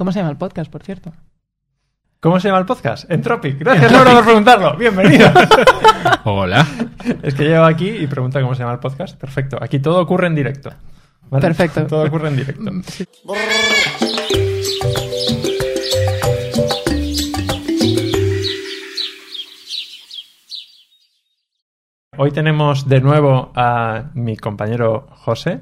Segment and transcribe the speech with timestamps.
[0.00, 1.12] ¿Cómo se llama el podcast, por cierto?
[2.20, 3.10] ¿Cómo se llama el podcast?
[3.10, 3.58] Entropic.
[3.60, 4.74] Gracias, Laura, por preguntarlo.
[4.74, 5.30] Bienvenido.
[6.24, 6.66] Hola.
[7.22, 9.20] es que llego aquí y pregunta cómo se llama el podcast.
[9.20, 9.58] Perfecto.
[9.60, 10.72] Aquí todo ocurre en directo.
[11.28, 11.42] ¿vale?
[11.42, 11.86] Perfecto.
[11.86, 12.70] Todo ocurre en directo.
[22.16, 25.60] Hoy tenemos de nuevo a mi compañero José,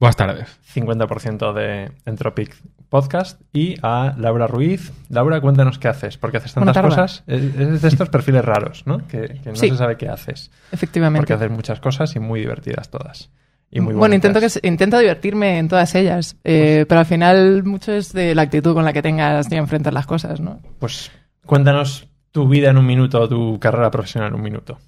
[0.00, 0.48] Buenas tardes.
[0.74, 2.54] 50% de Entropic
[2.88, 4.92] Podcast, y a Laura Ruiz.
[5.10, 7.24] Laura, cuéntanos qué haces, porque haces tantas cosas.
[7.26, 8.98] Es es de estos perfiles raros, ¿no?
[9.08, 9.68] Que, que no Sí.
[9.70, 10.50] se sabe qué haces.
[10.72, 11.20] Efectivamente.
[11.20, 13.30] Porque haces muchas cosas y muy divertidas todas.
[13.70, 17.92] Y muy bueno, intento, que, intento divertirme en todas ellas, eh, pero al final mucho
[17.92, 20.60] es de la actitud con la que tengas de enfrentar las cosas, ¿no?
[20.78, 21.10] Pues
[21.44, 24.78] cuéntanos tu vida en un minuto o tu carrera profesional en un minuto.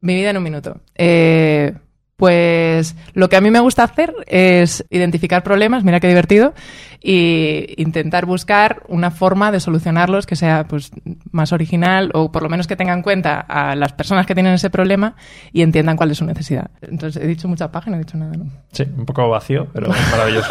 [0.00, 0.80] Mi vida en un minuto.
[0.94, 1.74] Eh,
[2.18, 6.52] pues lo que a mí me gusta hacer es identificar problemas, mira qué divertido,
[7.00, 10.90] y intentar buscar una forma de solucionarlos que sea pues,
[11.30, 14.54] más original o por lo menos que tenga en cuenta a las personas que tienen
[14.54, 15.14] ese problema
[15.52, 16.72] y entiendan cuál es su necesidad.
[16.80, 18.50] Entonces, he dicho mucha no he dicho nada, ¿no?
[18.72, 20.48] Sí, un poco vacío, pero maravilloso.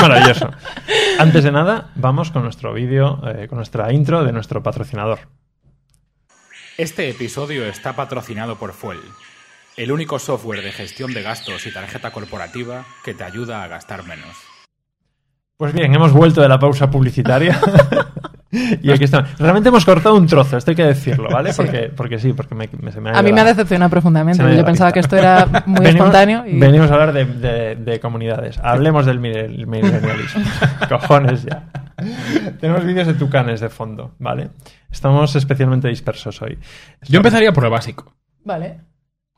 [0.00, 0.48] maravilloso.
[1.18, 5.18] Antes de nada, vamos con nuestro vídeo, eh, con nuestra intro de nuestro patrocinador.
[6.78, 9.00] Este episodio está patrocinado por Fuel,
[9.82, 14.04] el único software de gestión de gastos y tarjeta corporativa que te ayuda a gastar
[14.04, 14.36] menos.
[15.56, 17.58] Pues bien, hemos vuelto de la pausa publicitaria.
[18.50, 19.38] y aquí estamos.
[19.38, 21.52] Realmente hemos cortado un trozo, esto hay que decirlo, ¿vale?
[21.52, 21.62] Sí.
[21.62, 24.42] Porque, porque sí, porque me, me- se me ha A mí me ha decepcionado profundamente.
[24.56, 26.58] Yo pensaba que esto era muy Venimos- espontáneo y...
[26.58, 28.58] Venimos a hablar de, de- de comunidades.
[28.62, 30.42] Hablemos del mil- millennialismo.
[30.88, 31.68] Cojones ya.
[32.60, 34.50] Tenemos vídeos de tucanes de fondo, ¿vale?
[34.90, 36.58] Estamos especialmente dispersos hoy.
[37.08, 38.14] Yo empezaría por lo básico.
[38.44, 38.80] Vale.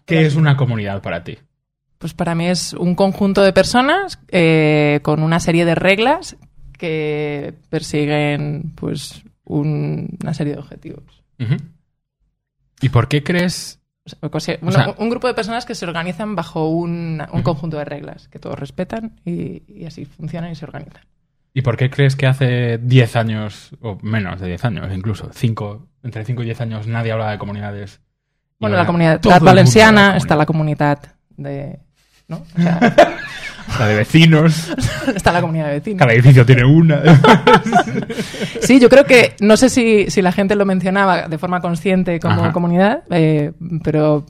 [0.06, 1.39] ¿Qué es una comunidad para ti?
[1.98, 6.36] Pues para mí es un conjunto de personas eh, con una serie de reglas
[6.78, 11.23] que persiguen pues un- una serie de objetivos.
[12.80, 13.80] ¿Y por qué crees?
[14.05, 16.68] O sea, o sea, O un- sea- un grupo de personas que se organizan bajo
[16.68, 21.02] un, un conjunto de reglas que todos respetan y, y así funcionan y se organizan.
[21.55, 25.86] ¿Y por qué crees que hace 10 años, o menos de 10 años incluso, cinco,
[26.02, 28.01] entre 5 y 10 años, nadie hablaba de comunidades?
[28.62, 30.98] Bueno, la comunidad valenciana está la comunidad
[31.36, 31.78] de...
[32.28, 32.45] ¿no?
[32.56, 32.80] O sea.
[33.78, 34.70] La de vecinos,
[35.14, 35.98] está la comunidad de vecinos.
[36.00, 37.00] cada edificio tiene una.
[38.61, 42.20] Sí, yo creo que no sé si, si la gente lo mencionaba de forma consciente
[42.20, 42.52] como Ajá.
[42.52, 43.52] comunidad, eh,
[43.83, 44.27] pero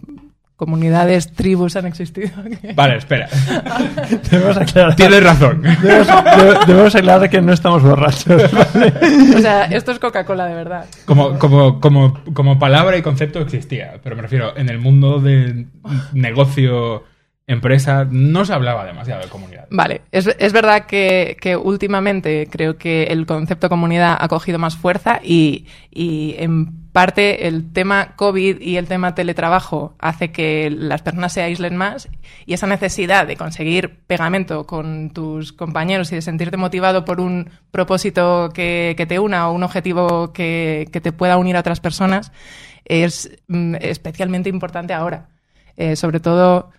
[0.66, 2.30] comunidades, tribus han existido.
[2.76, 3.28] vale, espera.
[4.30, 5.60] Debemos aclarar, Tienes razón.
[5.62, 8.42] debemos, debe- debemos aclarar que no estamos borrachos.
[8.74, 8.92] ¿vale?
[9.36, 10.84] o sea, esto es Coca-Cola de verdad.
[11.04, 15.66] Como, como, como, como palabra y concepto existía, pero me refiero, en el mundo de
[16.12, 17.02] negocio,
[17.46, 19.66] empresa, no se hablaba demasiado de comunidad.
[19.70, 24.76] Vale, es, es verdad que, que últimamente creo que el concepto comunidad ha cogido más
[24.76, 31.02] fuerza y, y en parte el tema COVID y el tema teletrabajo hace que las
[31.02, 32.08] personas se aíslen más
[32.44, 37.50] y esa necesidad de conseguir pegamento con tus compañeros y de sentirte motivado por un
[37.70, 41.80] propósito que, que te una o un objetivo que, que te pueda unir a otras
[41.80, 42.30] personas
[42.84, 45.28] es mm, especialmente importante ahora.
[45.76, 46.70] Eh, sobre todo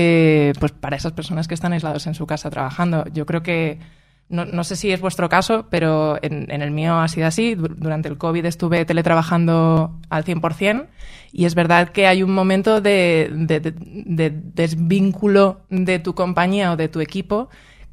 [0.00, 3.04] eh, pues para esas personas que están aislados en su casa trabajando.
[3.12, 3.78] Yo creo que,
[4.28, 7.54] no, sé si es vuestro caso, pero en, el mío ha sido así.
[7.54, 10.86] Du- Durante el COVID estuve teletrabajando al 100%
[11.32, 16.72] y es verdad que hay un momento de, de- de- de desvínculo de tu compañía
[16.72, 17.48] o de tu equipo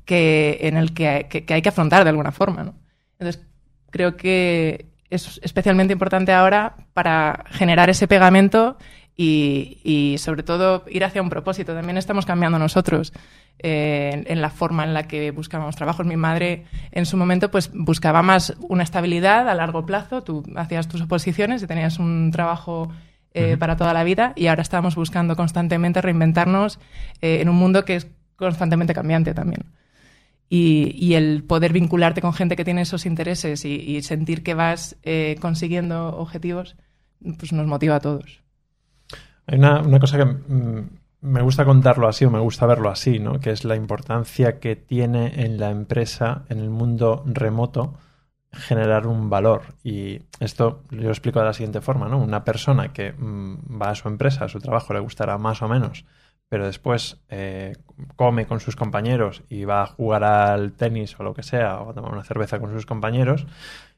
[0.05, 2.73] que, en el que, hay- que- afrontar de alguna forma.
[3.19, 3.45] Entonces,
[3.91, 8.77] creo que es especialmente importante ahora para generar ese pegamento
[9.17, 11.73] y, y, sobre todo ir hacia un propósito.
[11.73, 13.11] También estamos cambiando nosotros
[13.57, 16.05] eh, en, en la forma en la que buscábamos trabajos.
[16.05, 20.21] Mi madre en su momento pues buscaba más una estabilidad a largo plazo.
[20.21, 22.89] Tú hacías tus oposiciones y tenías un trabajo
[23.33, 26.79] eh, para toda la vida y ahora estamos buscando constantemente reinventarnos
[27.21, 29.65] eh, en un mundo que es constantemente cambiante también.
[30.49, 34.53] Y, y el poder vincularte con gente que tiene esos intereses y, y sentir que
[34.53, 36.77] vas eh, consiguiendo objetivos,
[37.37, 38.46] pues nos motiva a todos.
[39.47, 40.89] Hay una, una cosa que mm,
[41.21, 43.39] me gusta contarlo así o me gusta verlo así, ¿no?
[43.39, 47.95] Que es la importancia que tiene en la empresa, en el mundo remoto,
[48.51, 49.75] generar un valor.
[49.83, 52.17] Y esto lo explico de la siguiente forma, ¿no?
[52.19, 55.67] Una persona que mm, va a su empresa, a su trabajo, le gustará más o
[55.67, 56.05] menos,
[56.49, 57.75] pero después eh,
[58.15, 61.91] come con sus compañeros y va a jugar al tenis o lo que sea, o
[61.91, 63.47] a tomar una cerveza con sus compañeros,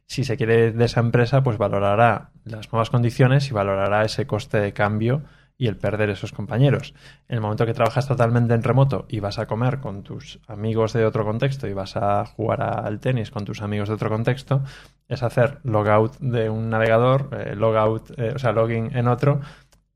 [0.05, 4.59] si se quiere de esa empresa, pues valorará las nuevas condiciones y valorará ese coste
[4.59, 5.21] de cambio
[5.59, 6.95] y el perder esos compañeros.
[7.27, 10.93] En el momento que trabajas totalmente en remoto y vas a comer con tus amigos
[10.93, 14.63] de otro contexto y vas a jugar al tenis con tus amigos de otro contexto,
[15.09, 19.41] es hacer logout de un navegador, eh, logout, eh, o sea, login en otro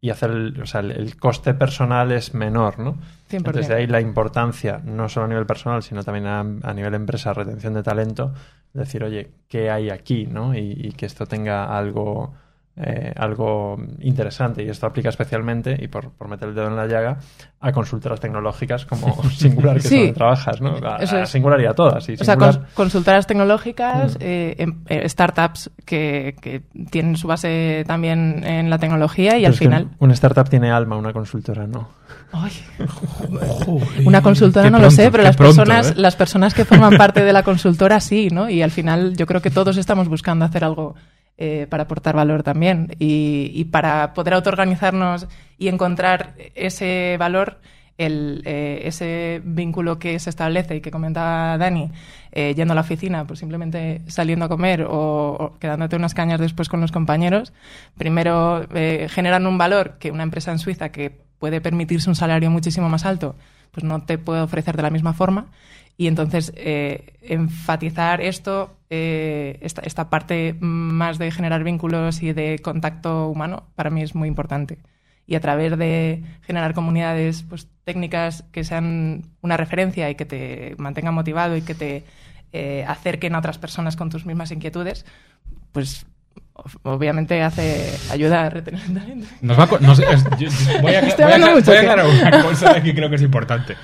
[0.01, 2.95] y hacer el, o sea, el, el coste personal es menor, ¿no?
[3.29, 3.37] 100%.
[3.37, 6.93] Entonces de ahí la importancia, no solo a nivel personal, sino también a, a nivel
[6.93, 8.33] empresa, retención de talento,
[8.73, 10.25] decir, oye, ¿qué hay aquí?
[10.25, 10.55] ¿no?
[10.55, 12.33] Y, y que esto tenga algo,
[12.75, 14.63] eh, algo interesante.
[14.63, 17.17] Y esto aplica especialmente, y por, por meter el dedo en la llaga,
[17.59, 19.95] a consultoras tecnológicas como Singular, que Sí.
[19.95, 20.75] es donde trabajas, ¿no?
[20.83, 21.29] A, Eso a es.
[21.29, 22.07] Singular y a todas.
[22.09, 24.17] Y O sea, cons- consultoras tecnológicas, Mm.
[24.21, 29.47] eh, em- eh, startups que, que tienen su base también en la tecnología y Pero
[29.47, 29.87] al final...
[29.99, 31.89] Una startup tiene alma, una consultora no.
[32.31, 32.51] Ay,
[34.05, 35.93] una consultora qué no lo sé, pero las pronto, personas, ¿eh?
[35.97, 38.49] las personas que forman parte de la consultora sí, ¿no?
[38.49, 40.95] Y al final yo creo que todos estamos buscando hacer algo
[41.37, 42.95] eh, para aportar valor también.
[42.99, 45.27] Y, para poder autoorganizarnos
[45.57, 47.59] y encontrar ese valor,
[47.97, 51.91] el, eh, ese vínculo que se establece y que comentaba Dani,
[52.31, 56.69] eh, yendo a la oficina, pues simplemente saliendo a comer o, quedándote unas cañas después
[56.69, 57.53] con los compañeros,
[57.97, 62.49] primero eh, generan un valor que una empresa en Suiza que puede permitirse un salario
[62.49, 63.35] muchísimo más alto,
[63.71, 65.47] pues no te puede ofrecer de la misma forma.
[65.95, 73.27] Y entonces enfatizar esto, eh, esta, esta parte más de generar vínculos y de contacto
[73.27, 74.77] humano, para mí es muy importante.
[75.25, 80.75] Y a través de generar comunidades pues, técnicas que sean una referencia y que te
[80.77, 82.03] mantengan motivado y que te
[82.51, 85.05] eh, acerquen a otras personas con tus mismas inquietudes,
[85.71, 86.05] pues
[86.83, 89.27] obviamente hace ayuda a retener el talento.
[89.41, 92.43] Nos va a nos- es- yo- yo- voy a, voy a- voy a aclarar una
[92.43, 93.75] cosa que creo que es importante.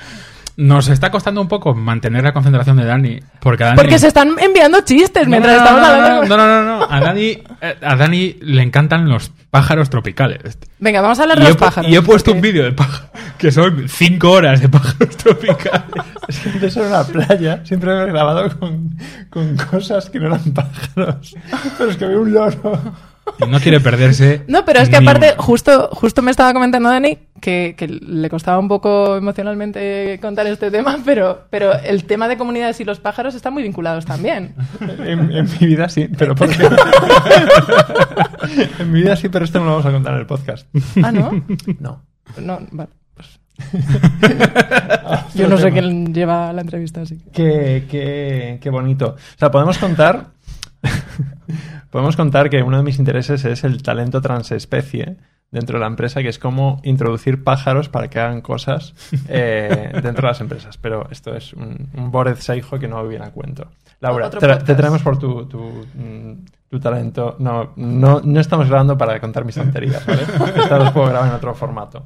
[0.60, 3.20] Nos está costando un poco mantener la concentración de Dani.
[3.40, 6.38] Porque a Dani Porque se están enviando chistes No, mientras no, estamos no, no, hablando.
[6.38, 6.88] No, no, no, no.
[6.92, 7.28] A Dani,
[7.62, 10.58] eh, a Dani le encantan los pájaros tropicales.
[10.80, 11.90] Venga, vamos a hablar Y de he, los pájaros.
[11.90, 15.86] y he puesto un vídeo de pájaros que son cinco horas de pájaros tropicales.
[16.28, 18.98] Es que antes era una playa, siempre lo he grabado con,
[19.30, 21.36] con cosas que no eran pájaros.
[21.78, 22.94] Pero es que veo un loro.
[23.48, 24.44] No quiere perderse.
[24.48, 28.60] No, pero es que aparte, justo, justo me estaba comentando Dani que, que le costaba
[28.60, 33.36] un poco emocionalmente contar este tema, pero, pero el tema de comunidades y los pájaros
[33.36, 34.56] están muy vinculados también.
[35.00, 36.64] En, en mi vida sí, pero ¿por qué?
[38.80, 40.68] en mi vida sí, pero esto no lo vamos a contar en el podcast.
[41.04, 41.32] Ah, ¿no?
[41.80, 42.04] No.
[42.38, 43.40] No, vale, pues.
[45.36, 47.32] Yo no sé quién lleva la entrevista, así que.
[47.32, 49.16] Qué, qué, qué bonito.
[49.18, 50.28] O sea, podemos contar.
[51.90, 55.18] Podemos contar que uno de mis intereses es el talento transespecie
[55.52, 58.94] dentro de la empresa, que es cómo introducir pájaros para que hagan cosas
[59.28, 60.78] eh, dentro de las empresas.
[60.78, 63.68] Pero esto es un, un Borez Seijo que no viene a cuento.
[64.00, 65.86] Laura, te, te traemos por tu, tu,
[66.70, 67.36] tu talento.
[67.40, 70.22] No, no, no estamos grabando para contar mis tonterías, ¿vale?
[70.56, 72.04] Esta los puedo grabar en otro formato.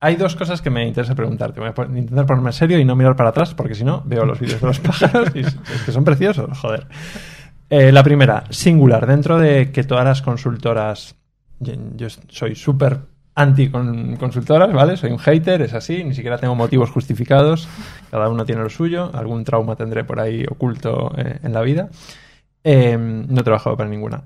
[0.00, 1.60] Hay dos cosas que me interesa preguntarte.
[1.60, 4.40] Voy a intentar ponerme serio y no mirar para atrás, porque si no, veo los
[4.40, 6.88] vídeos de los pájaros y es que son preciosos, joder.
[7.74, 9.06] Eh, la primera, singular.
[9.06, 11.14] Dentro de que todas las consultoras.
[11.58, 12.98] Yo, yo soy súper
[13.34, 14.98] anti con consultoras, ¿vale?
[14.98, 17.66] Soy un hater, es así, ni siquiera tengo motivos justificados.
[18.10, 21.88] Cada uno tiene lo suyo, algún trauma tendré por ahí oculto eh, en la vida.
[22.62, 24.22] Eh, no he trabajado para ninguna.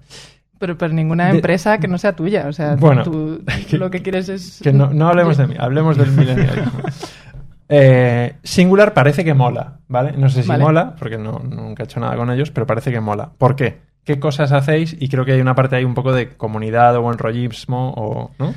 [0.59, 2.47] Pero, pero ninguna De- empresa que no sea tuya.
[2.49, 4.59] O sea, Bueno, tú que- lo que quieres es.
[4.61, 6.81] Que no, no hablemos de mí, hablemos del milenialismo.
[7.69, 10.13] Eh, Singular parece que mola, ¿vale?
[10.17, 10.63] No sé si Vale.
[10.65, 13.31] mola, porque no, nunca he hecho nada con ellos, pero parece que mola.
[13.37, 13.81] ¿Por qué?
[14.05, 14.97] ¿Qué cosas hacéis?
[15.01, 18.31] Y creo que hay una parte ahí un poco de comunidad o buen rollismo, o,
[18.39, 18.55] ¿no?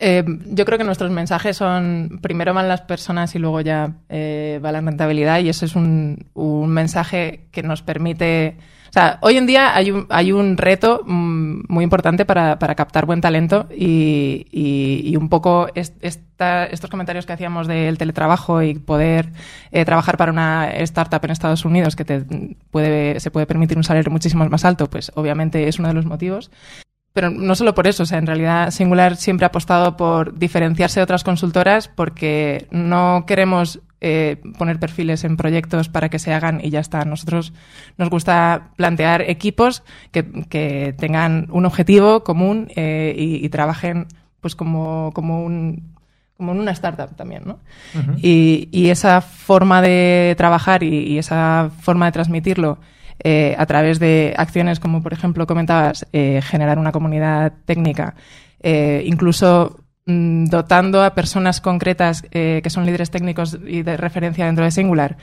[0.00, 4.60] Eh, yo creo que nuestros mensajes son, primero van las personas y luego ya eh,
[4.64, 8.56] va la rentabilidad y eso es un, un mensaje que nos permite...
[8.88, 12.74] O sea, hoy en día hay un, hay un reto mm, muy importante para, para
[12.74, 19.30] captar buen talento y, y- un poco estos comentarios que hacíamos del teletrabajo y poder
[19.72, 22.24] eh, trabajar para una startup en Estados Unidos que te
[22.70, 26.06] puede, se puede permitir un salario muchísimo más alto, pues obviamente es uno de los
[26.06, 26.50] motivos.
[27.18, 31.00] Pero no solo por eso, o sea, en realidad Singular siempre ha apostado por diferenciarse
[31.00, 36.60] de otras consultoras porque no queremos eh, poner perfiles en proyectos para que se hagan
[36.62, 37.04] y ya está.
[37.04, 37.52] Nosotros
[37.96, 39.82] nos gusta plantear equipos
[40.12, 44.06] que, que tengan un objetivo común eh, y, y trabajen
[44.40, 45.98] pues como, como un
[46.36, 47.58] como en una startup también, ¿no?
[48.22, 52.78] y, y esa forma de trabajar y, y esa forma de transmitirlo
[53.22, 58.14] eh, a través de acciones como, por ejemplo, comentabas, eh, generar una comunidad técnica,
[58.60, 64.64] eh, incluso mm, dotando a personas concretas que son líderes técnicos y de referencia dentro
[64.64, 65.16] de Singular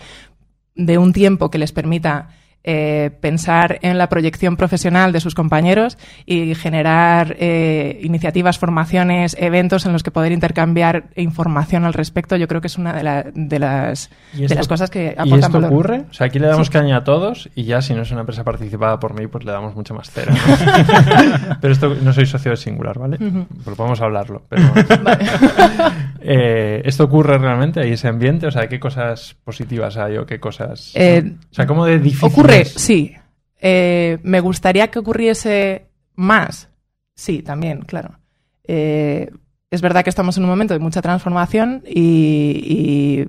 [0.75, 2.29] de un tiempo que les permita
[2.65, 9.86] eh, pensar en la proyección profesional de sus compañeros y generar eh, iniciativas, formaciones, eventos
[9.86, 13.25] en los que poder intercambiar información al respecto, yo creo que es una de, la-
[13.34, 15.72] de las, ¿Y de esto- las cosas que ¿Y aportan esto valor.
[15.72, 16.05] ocurre?
[16.10, 18.43] O sea, aquí le damos caña a todos y ya si no es una empresa
[18.43, 20.34] participada por mí, pues le damos mucho más cera.
[20.34, 21.57] ¿no?
[21.62, 23.17] pero esto no soy socio de Singular, ¿vale?
[23.63, 24.43] Pues podemos hablarlo.
[24.50, 24.63] Pero,
[26.27, 27.82] Eh, ¿Esto ocurre realmente?
[27.82, 28.48] ¿Hay ese ambiente?
[28.48, 30.91] O sea, ¿qué cosas positivas hay o qué cosas...?
[30.96, 32.70] Eh, o sea, ¿cómo de difícil Ocurre, es?
[32.70, 33.13] sí.
[33.62, 36.70] Eh, ¿Me gustaría que ocurriese más?
[37.13, 38.20] Sí, también, claro.
[38.63, 43.27] Es verdad que estamos en un momento de mucha transformación y,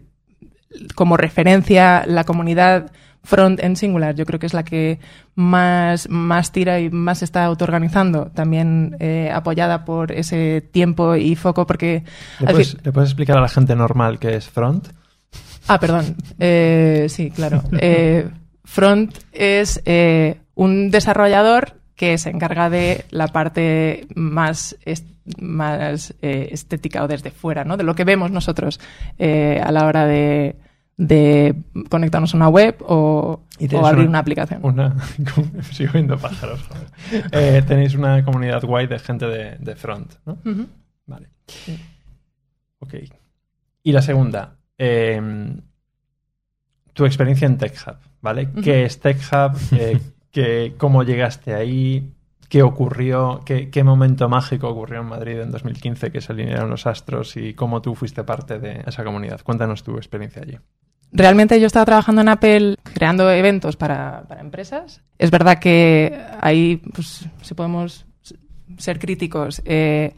[0.81, 2.91] y como referencia la comunidad
[3.27, 5.01] front en singular yo creo que es la que
[5.35, 11.67] más, más tira y más está autoorganizando, también eh, apoyada por ese tiempo y foco
[11.67, 12.05] porque...
[12.39, 14.89] ¿Le puedes, fin- le puedes explicar a la gente normal qué es front?
[15.67, 16.15] Ah, perdón.
[16.39, 17.63] Eh, sí, claro.
[17.81, 18.29] Eh,
[18.65, 25.07] Front es eh, un desarrollador que se encarga de la parte más, est-
[25.41, 27.77] más estética o desde fuera, ¿no?
[27.77, 28.79] De lo que vemos nosotros
[29.19, 30.57] a la hora de,
[30.97, 31.55] de
[31.91, 33.41] conectarnos a una web o,
[33.83, 34.61] abrir una- una, aplicación.
[34.63, 34.97] Una...
[35.73, 36.61] Sigo viendo pájaros.
[37.33, 40.39] Eh, tenéis una comunidad guay de gente de, de front, ¿no?
[41.07, 41.29] Vale.
[42.79, 42.95] Ok.
[43.83, 45.21] Y la segunda, eh,
[46.93, 48.51] tu experiencia en TechHub, ¿vale?
[48.63, 49.53] ¿Qué es TechHub?
[49.73, 52.13] Eh, ¿Cómo llegaste ahí?
[52.49, 53.41] ¿Qué ocurrió?
[53.45, 57.55] ¿Qué, qué momento mágico ocurrió en Madrid en 2015 que se alinearon los astros y
[57.55, 59.41] cómo tú fuiste parte de esa comunidad?
[59.43, 60.59] Cuéntanos tu experiencia allí.
[61.17, 65.01] Realmente yo estaba trabajando en Apple creando eventos para, para empresas.
[65.17, 68.05] Es verdad que ahí, pues, si podemos
[68.77, 70.15] ser críticos, eh,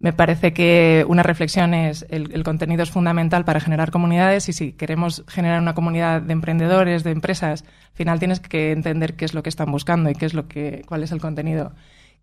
[0.00, 4.52] me parece que una reflexión es el, el contenido es fundamental para generar comunidades y
[4.52, 9.26] si queremos generar una comunidad de emprendedores, de empresas, al final tienes que entender qué
[9.26, 11.72] es lo que están buscando y qué es lo que, cuál es el contenido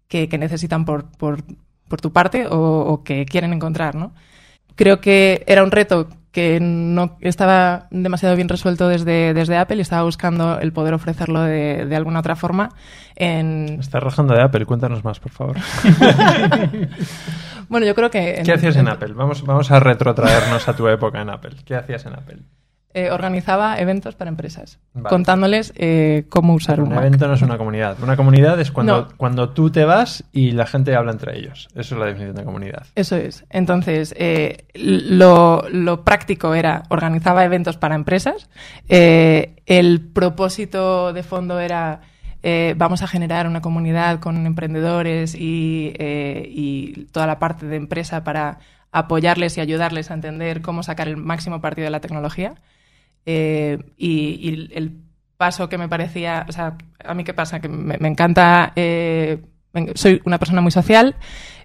[0.09, 1.41] que, necesitan por, por,
[1.87, 4.11] por tu parte o, o que quieren encontrar, ¿no?
[4.75, 9.81] Creo que era un reto que no estaba demasiado bien resuelto desde, desde Apple y
[9.81, 12.69] estaba buscando el poder ofrecerlo de, de alguna otra forma.
[13.15, 15.57] En, Estás rajando de Apple, cuéntanos más, por favor.
[17.69, 18.41] bueno, yo creo que...
[18.45, 19.13] ¿Qué hacías en Apple?
[19.13, 21.55] Vamos, vamos a retrotraernos a tu época en Apple.
[21.65, 22.39] ¿Qué hacías en Apple?
[22.95, 25.09] Eh, organizaba eventos para empresas, Vale.
[25.09, 27.05] contándoles eh, cómo usar un, Un Mac.
[27.05, 27.95] evento no es una comunidad.
[28.01, 29.07] Una comunidad es cuando, No.
[29.15, 31.67] cuando tú te vas y la gente habla entre ellos.
[31.75, 32.87] Eso es la definición de comunidad.
[32.95, 33.45] Eso es.
[33.51, 38.49] Entonces, eh, lo, lo práctico era organizaba eventos para empresas.
[38.87, 42.01] Eh, el propósito de fondo era
[42.41, 47.75] eh, vamos a generar una comunidad con emprendedores y, eh, y toda la parte de
[47.75, 48.57] empresa para
[48.91, 52.55] apoyarles y ayudarles a entender cómo sacar el máximo partido de la tecnología.
[53.31, 55.03] Eh, y, el
[55.37, 59.37] paso que me parecía, o sea, a mí qué pasa, que me, encanta, eh,
[59.93, 61.15] soy una persona muy social,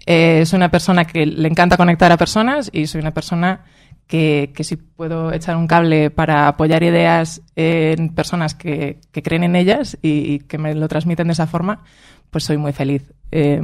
[0.05, 3.65] eh, soy una persona que le encanta conectar a personas y soy una persona
[4.05, 9.43] que, que si puedo echar un cable para apoyar ideas en personas que, que creen
[9.43, 11.83] en ellas y, y que me lo transmiten de esa forma,
[12.29, 13.11] pues soy muy feliz.
[13.31, 13.59] Eh,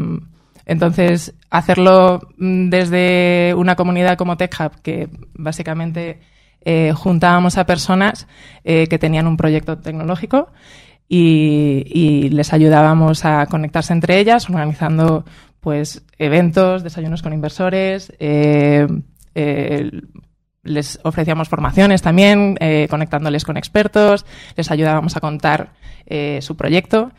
[0.66, 6.20] entonces, hacerlo mm, desde una comunidad como TechHub, que básicamente
[6.64, 8.28] eh, juntábamos a personas
[8.64, 10.52] eh, que tenían un proyecto tecnológico
[11.08, 15.26] y, les ayudábamos a conectarse entre ellas, organizando
[15.60, 18.88] pues eventos, desayunos con inversores, eh,
[20.64, 22.58] les ofrecíamos formaciones también,
[22.90, 24.26] conectándoles con expertos,
[24.56, 25.74] les ayudábamos a contar
[26.40, 27.12] su proyecto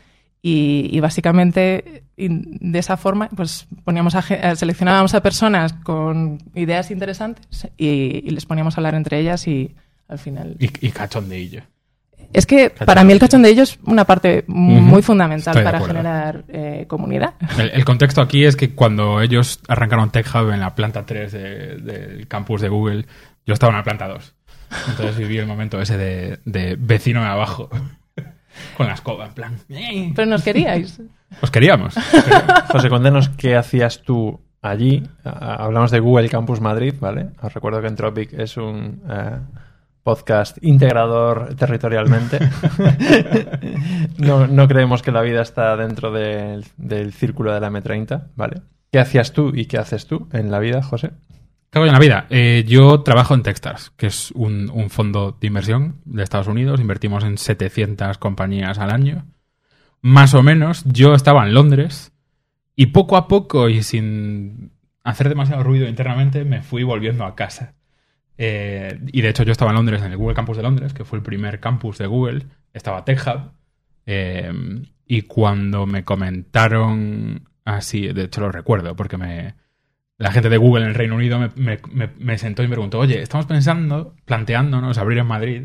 [0.45, 5.73] y, y básicamente y de esa forma pues poníamos a, ge- eh, seleccionábamos a personas
[5.73, 7.87] con ideas interesantes y,
[8.23, 9.73] y les poníamos a hablar entre ellas y
[10.09, 11.61] al final Y, y cachondeillo.
[12.33, 16.85] es que para mí el cachondeillo es una parte muy fundamental Estoy para generar eh,
[16.89, 17.35] comunidad.
[17.57, 21.75] El, el contexto aquí es que cuando ellos arrancaron TechHub en la planta 3 de-
[21.77, 23.05] del campus de Google,
[23.45, 24.35] yo estaba en la planta 2.
[24.89, 27.69] Entonces viví el momento ese de, de vecino de abajo.
[28.77, 29.57] Con la escoba, en plan.
[30.15, 31.01] Pero nos queríais.
[31.41, 31.95] Os queríamos.
[32.69, 35.03] José, cuéntanos qué hacías tú allí.
[35.23, 37.29] Hablamos de Google Campus Madrid, ¿vale?
[37.41, 39.37] Os recuerdo que Entropic es un eh,
[40.03, 42.39] podcast integrador territorialmente.
[44.17, 48.61] no, no creemos que la vida está dentro del, del círculo de la M30, ¿vale?
[48.91, 51.11] ¿Qué hacías tú y qué haces tú en la vida, José?
[51.73, 52.27] ¿Qué hago yo en la vida?
[52.29, 56.79] Eh, yo trabajo en Techstars, que es un, fondo de inversión de Estados Unidos.
[56.79, 59.25] Invertimos en 700 compañías al año.
[59.99, 62.13] Más o menos, yo estaba en Londres
[62.75, 64.71] y poco a poco y sin
[65.03, 67.73] hacer demasiado ruido internamente me fui volviendo a casa.
[68.37, 71.05] Eh, y de hecho yo estaba en Londres, en el Google Campus de Londres, que
[71.05, 72.45] fue el primer campus de Google.
[72.71, 73.51] Estaba TechHub,
[74.05, 74.53] Eh,
[75.07, 79.55] y cuando me comentaron así, de hecho lo recuerdo, porque me,
[80.17, 82.73] la gente de Google en el Reino Unido me, me- me- me sentó y me
[82.75, 85.63] preguntó, oye, estamos pensando, planteándonos abrir en Madrid,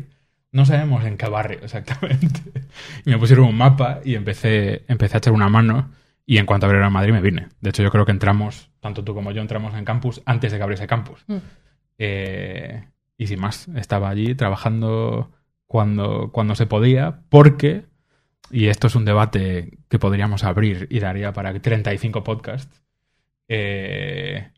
[0.51, 2.41] no sabemos en qué barrio exactamente.
[3.05, 5.91] Y me pusieron un mapa y empecé, empecé a echar una mano
[6.25, 7.47] y en cuanto abrieron en Madrid me vine.
[7.61, 10.57] De hecho yo creo que entramos, tanto tú como yo entramos en campus antes de
[10.57, 11.23] que abriese campus.
[11.27, 11.37] Mm.
[11.97, 12.83] Eh,
[13.17, 15.31] y sin más, estaba allí trabajando
[15.67, 17.85] cuando, cuando se podía, porque,
[18.49, 22.81] y esto es un debate que podríamos abrir y daría para 35 podcasts,
[23.49, 24.51] eh,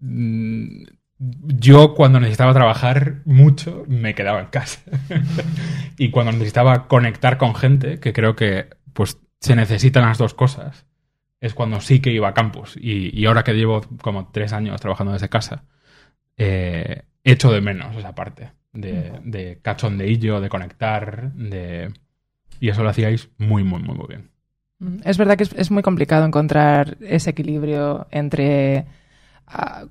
[0.00, 0.84] mm,
[1.18, 4.80] yo cuando necesitaba trabajar mucho me quedaba en casa.
[5.98, 10.86] y cuando necesitaba conectar con gente, que creo que pues se necesitan las dos cosas,
[11.40, 12.76] es cuando sí que iba a campus.
[12.80, 15.64] Y, y ahora que llevo como tres años trabajando desde casa,
[16.36, 21.92] eh, echo de menos esa parte de, de cachondeillo, de conectar, de...
[22.60, 24.30] Y eso lo hacíais muy, muy, muy, muy bien.
[25.04, 28.86] Es verdad que es, es muy complicado encontrar ese equilibrio entre...
[29.46, 29.86] ah,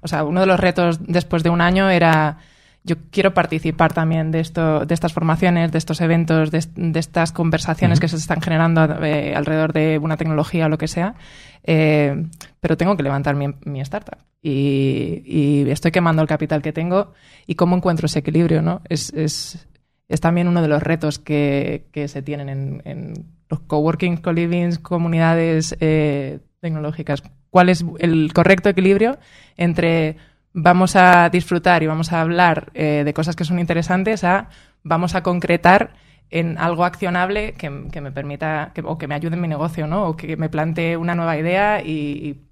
[0.00, 2.38] o sea, uno de los retos después de un año era
[2.86, 7.32] yo quiero participar también de esto, de estas formaciones, de estos eventos, de, de estas
[7.32, 11.16] conversaciones que se están generando eh, alrededor de una tecnología o lo que sea,
[11.64, 12.28] eh,
[12.60, 14.18] pero tengo que levantar mi, mi startup.
[14.40, 17.12] Y, y estoy quemando el capital que tengo
[17.44, 18.82] y cómo encuentro ese equilibrio, ¿no?
[18.88, 19.66] Es, es,
[20.08, 24.78] es también uno de los retos que, que se tienen en, en los coworking, co-livings,
[24.78, 27.22] comunidades eh, tecnológicas.
[27.50, 29.18] ¿Cuál es el correcto equilibrio
[29.56, 30.16] entre
[30.52, 34.48] vamos a disfrutar y vamos a hablar eh, de cosas que son interesantes a
[34.82, 35.94] vamos a concretar
[36.30, 39.86] en algo accionable que, que me permita que- o que me ayude en mi negocio,
[39.86, 40.06] ¿no?
[40.06, 42.42] O que me plantee una nueva idea y,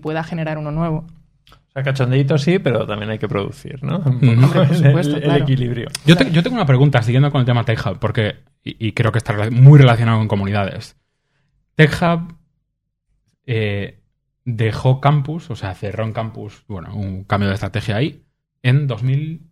[0.00, 1.04] pueda generar uno nuevo.
[1.70, 3.98] O sea, cachondeito sí, pero también hay que producir, ¿no?
[4.00, 4.40] Un Ujú.
[4.42, 5.42] poco Hombre, por el- supuesto, el, claro.
[5.44, 5.88] equilibrio.
[6.04, 9.12] Yo, te- yo tengo una pregunta siguiendo con el tema TechHub, porque, y, y creo
[9.12, 10.96] que está muy relacionado con comunidades.
[11.76, 12.34] TechHub
[13.46, 14.00] eh,
[14.44, 18.24] dejó campus, o sea, cerró en campus, bueno, un cambio de estrategia ahí,
[18.62, 19.46] en 2000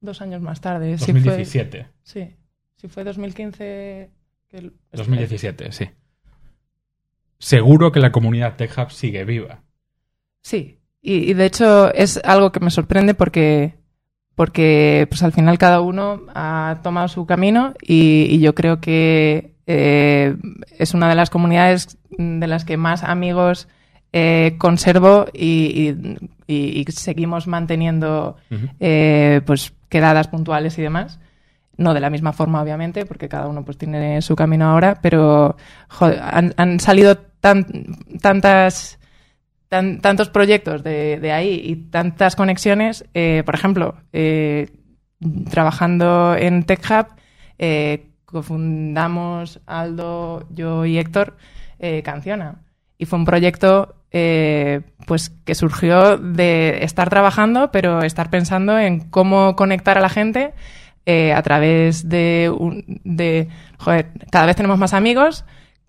[0.00, 0.98] Dos años más tarde.
[0.98, 1.86] sí fue- 2017.
[2.02, 2.36] Sí,
[2.76, 4.10] sí fue 2015.
[4.50, 5.88] que el- 2017, sí.
[7.38, 9.62] Seguro que la comunidad TechHub sigue viva.
[10.42, 13.74] Sí, y, y de hecho es algo que me sorprende porque,
[14.34, 19.54] porque pues al final cada uno ha tomado su camino y, y yo creo que
[19.66, 20.36] eh,
[20.78, 23.68] es una de las comunidades de las que más amigos
[24.12, 25.94] eh, conservo y,
[26.46, 28.36] y- seguimos manteniendo
[28.80, 31.18] eh, pues quedadas puntuales y demás.
[31.76, 35.56] No de la misma forma, obviamente, porque cada uno pues tiene su camino ahora, pero
[35.88, 37.66] joder, han, han salido tan,
[38.20, 39.00] tantas,
[39.74, 43.04] tan- tantos proyectos de, ahí y tantas conexiones.
[43.12, 44.68] eh, por ejemplo, eh,
[45.50, 47.06] trabajando en TechHub,
[47.58, 51.36] eh, cofundamos Aldo, yo y Héctor
[51.80, 52.62] eh, Canciona.
[52.98, 53.96] Y fue un proyecto
[55.06, 60.52] pues que surgió de estar trabajando, pero estar pensando en cómo conectar a la gente
[61.34, 65.44] a través de, un- de joder, cada vez tenemos más amigos,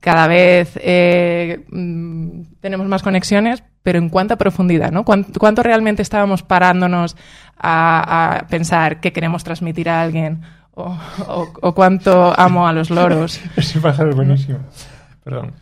[0.06, 5.04] cada vez eh, mm, tenemos más conexiones, pero en cuánta profundidad, ¿no?
[5.04, 7.18] ¿Cuán- ¿Cuánto, realmente estábamos parándonos
[7.58, 10.42] a, a pensar qué queremos transmitir a alguien?
[10.76, 10.96] O,
[11.28, 13.40] o- o cuánto amo a los loros.
[13.56, 14.60] Ese pájaro es buenísimo.
[15.24, 15.54] Perdón.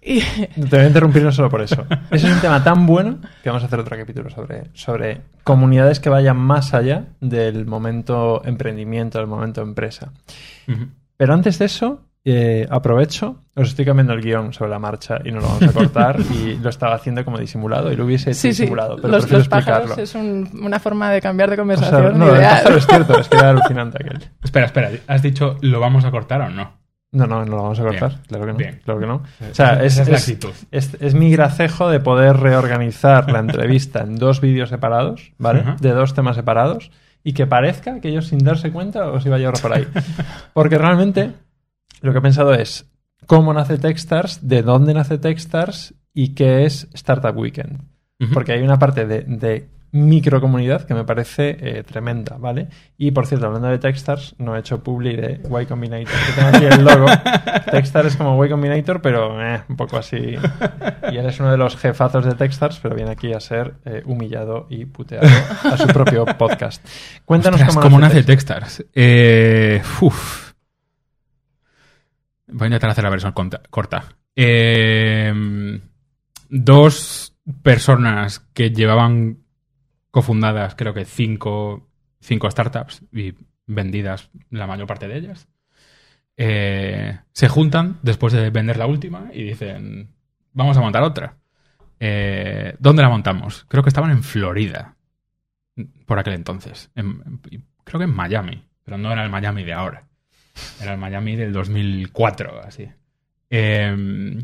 [0.00, 1.84] Y- Te voy a interrumpir no solo por eso.
[2.10, 6.00] Ese es un tema tan bueno que vamos a hacer otro capítulo sobre, sobre comunidades
[6.00, 10.12] que vayan más allá del momento emprendimiento, del momento empresa.
[11.18, 15.30] Pero antes de eso, eh, aprovecho, os estoy cambiando el guion sobre la marcha y
[15.32, 18.40] no lo vamos a cortar y lo estaba haciendo como disimulado y lo hubiese hecho
[18.40, 18.62] Sí, sí.
[18.62, 22.26] disimulado, pero Los, pájaros es un- una forma de cambiar de O sea, conversación no,
[22.34, 22.56] ideal.
[22.58, 24.18] pájaro es cierto, es que era alucinante aquel.
[24.42, 26.76] Espera, espera, ¿has dicho lo vamos a cortar o no?
[27.10, 28.58] No, no, no lo vamos a cortar, Bien, claro que no.
[28.58, 28.80] bien.
[28.84, 29.14] Claro que no.
[29.50, 30.50] O sea, es, es la es- actitud.
[30.70, 35.64] es- es mi gracejo de poder reorganizar la entrevista en dos vídeos separados, ¿vale?
[35.80, 36.90] De dos temas separados
[37.24, 39.86] y que parezca que ellos sin darse cuenta os iba a llevar por ahí.
[40.52, 41.32] Porque realmente
[42.00, 42.86] lo que he pensado es
[43.26, 47.82] cómo nace Techstars, de dónde nace Techstars y qué es Startup Weekend.
[48.34, 52.68] Porque hay una parte de, de microcomunidad que me parece eh, tremenda, ¿vale?
[52.96, 56.48] Y por cierto, hablando de Techstars, no he hecho publi de Y Combinator, que tengo
[56.48, 57.06] aquí el logo.
[57.70, 60.36] Techstars es como Y Combinator, pero eh, un poco así.
[61.12, 64.02] Y él es uno de los jefazos de Techstars, pero viene aquí a ser eh,
[64.04, 65.28] humillado y puteado
[65.64, 66.84] a su propio podcast.
[67.24, 68.78] Cuéntanos Ostras, cómo, nace, Techstars.
[68.78, 68.90] Techstars.
[68.94, 70.47] Eh, uf.
[72.48, 73.32] Voy a intentar hacer la versión
[73.70, 74.04] corta.
[74.34, 75.80] Eh,
[76.48, 79.38] dos personas que llevaban
[80.10, 81.88] cofundadas, creo que cinco,
[82.20, 83.34] cinco startups y
[83.66, 85.48] vendidas la mayor parte de ellas.
[86.36, 90.14] eh, se juntan después de vender la última y dicen,
[90.52, 91.36] vamos a montar otra.
[92.00, 93.66] Eh, ¿Dónde la montamos?
[93.68, 94.96] Creo que estaban en Florida,
[96.06, 96.90] por aquel entonces.
[96.94, 97.40] En-
[97.84, 100.07] creo que en Miami, pero no era el Miami de ahora.
[100.80, 102.88] Era el Miami del 2004, así.
[103.50, 104.38] Eh,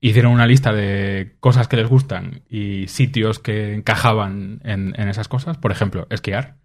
[0.00, 5.58] hicieron una lista de cosas que les gustan y sitios que encajaban en, esas cosas.
[5.58, 6.56] Por ejemplo, esquiar.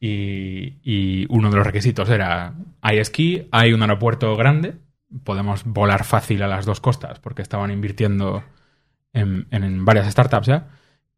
[0.00, 4.76] Y, uno de los requisitos era, hay esquí, hay un aeropuerto grande,
[5.24, 8.44] podemos volar fácil a las dos costas porque estaban invirtiendo
[9.12, 10.68] en, en varias startups ya,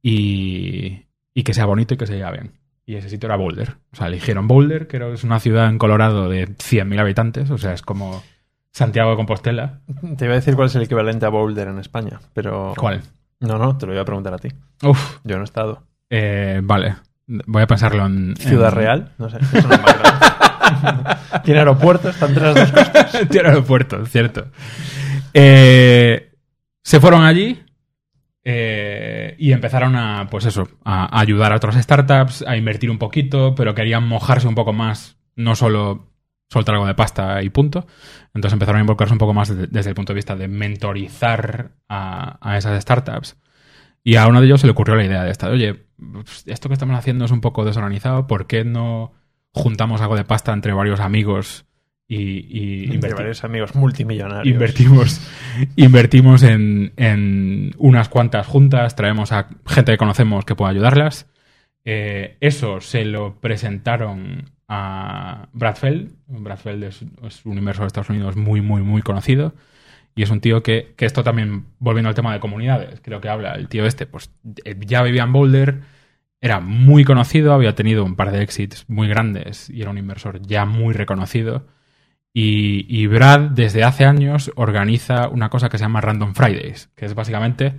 [0.02, 2.59] y, y que sea bonito y que se lleve bien.
[2.90, 3.76] Y ese sitio era Boulder.
[3.92, 7.72] O sea, eligieron Boulder, que es una ciudad en Colorado de 100.000 habitantes, o sea,
[7.72, 8.20] es como
[8.72, 9.78] Santiago de Compostela.
[10.16, 12.74] Te iba a decir cuál es el equivalente a Boulder en España, pero...
[12.76, 13.02] ¿Cuál?
[13.38, 14.48] No, no, te lo iba a preguntar a ti.
[14.82, 15.84] Uf, Yo no he estado.
[16.10, 16.96] eh, vale.
[17.28, 18.34] Voy a pensarlo en...
[18.36, 19.36] Ciudad en- Real, no sé.
[19.40, 21.42] eso no es.
[21.44, 23.28] Tiene aeropuerto, está entre las dos cosas.
[23.30, 24.46] Tiene aeropuerto, cierto.
[25.32, 26.32] Eh,
[26.82, 27.62] se fueron allí
[28.44, 33.54] eh, y empezaron a, pues eso, a, ayudar a otras startups, a invertir un poquito,
[33.54, 36.08] pero querían mojarse un poco más, no solo
[36.48, 37.86] soltar algo de pasta y punto.
[38.34, 41.72] Entonces empezaron a involucrarse un poco más desde, desde el punto de vista de mentorizar
[41.88, 43.36] a, a esas startups.
[44.02, 46.68] Y a uno de ellos se le ocurrió la idea de esta, oye, pues, esto
[46.68, 49.12] que estamos haciendo es un poco desorganizado, ¿por qué no
[49.52, 51.66] juntamos algo de pasta entre varios amigos
[52.16, 54.52] y, y varios amigos multimillonarios.
[54.52, 55.20] invertimos,
[55.76, 61.28] invertimos en, en unas cuantas juntas, traemos a gente que conocemos que pueda ayudarlas.
[61.84, 66.10] Eh, eso se lo presentaron a Brad Feld.
[66.26, 69.54] Brad Feld es, es un inversor de Estados Unidos muy, muy, muy conocido.
[70.16, 73.28] Y es un tío que, que esto también, volviendo al tema de comunidades, creo que
[73.28, 74.32] habla el tío este, pues
[74.64, 75.80] eh, ya vivía en Boulder,
[76.40, 80.42] era muy conocido, había tenido un par de exits muy grandes y era un inversor
[80.42, 81.68] ya muy reconocido.
[82.32, 87.06] Y, y Brad, desde hace años, organiza una cosa que se llama Random Fridays, que
[87.06, 87.74] es básicamente,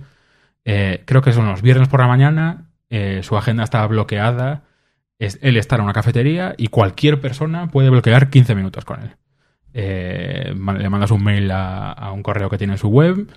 [0.64, 4.64] eh, creo que son los viernes por la mañana, eh, su agenda está bloqueada,
[5.18, 9.16] es él está en una cafetería y cualquier persona puede bloquear 15 minutos con él.
[9.74, 13.28] Eh, le mandas un mail a, a un correo que tiene en su web,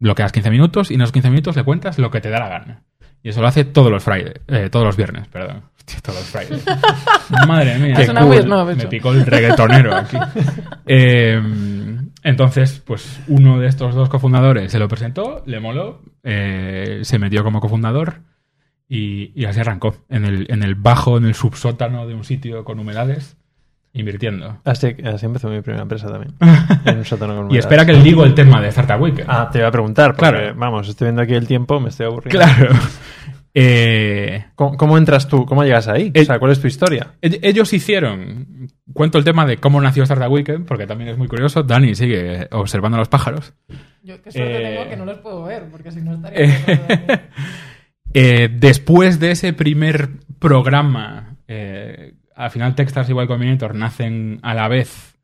[0.00, 2.48] bloqueas 15 minutos y en esos 15 minutos le cuentas lo que te da la
[2.48, 2.82] gana.
[3.22, 5.69] Y eso lo hace todos los Fridays, eh, todos los viernes, perdón.
[5.80, 6.64] Hostia, todos los Fridays.
[7.48, 7.94] Madre mía.
[7.96, 8.42] Qué cool.
[8.42, 10.16] snob Me picó el reggaetonero aquí.
[10.92, 11.40] Eh,
[12.24, 17.44] entonces, pues uno de estos dos cofundadores se lo presentó, le moló, eh, se metió
[17.44, 18.22] como cofundador
[18.88, 19.94] y, y así arrancó.
[20.08, 23.36] En el, en el bajo, en el subsótano de un sitio con humedades,
[23.92, 24.58] invirtiendo.
[24.64, 26.34] Así, así empezó mi primera empresa también.
[26.86, 29.28] En un sótano con Y espera que le digo el tema de Startup Weekend.
[29.30, 30.54] Ah, te iba a preguntar, porque, Claro.
[30.56, 32.40] vamos, estoy viendo aquí el tiempo, me estoy aburriendo.
[32.44, 32.74] claro.
[33.52, 35.44] Eh, ¿Cómo, cómo entras tú?
[35.44, 36.12] ¿Cómo llegas ahí?
[36.14, 37.14] Eh, o sea, ¿cuál es tu historia?
[37.20, 38.68] Ell- Ellos hicieron.
[38.92, 41.62] Cuento el tema de cómo nació Startup Weekend, porque también es muy curioso.
[41.62, 43.52] Dani sigue observando a los pájaros.
[44.02, 47.28] Yo qué suerte Eh, tengo que no los puedo ver, porque si no estaría...
[48.14, 52.82] Eh, después de ese primer programa, eh, al final y
[53.12, 55.16] Y Combinator nacen a la vez.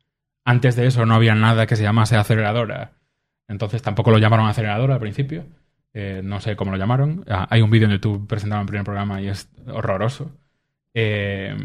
[0.45, 2.91] Antes de eso no había nada que se llamase aceleradora.
[3.47, 5.45] Entonces tampoco lo llamaron aceleradora al principio.
[5.99, 7.25] Eh, no sé cómo lo llamaron.
[7.27, 10.29] Ah, hay un vídeo en YouTube presentado en el primer programa y es horroroso.
[10.93, 11.55] Eh,